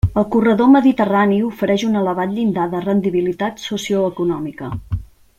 [0.19, 4.71] El corredor mediterrani ofereix un elevat llindar de rendibilitat socioeconòmica.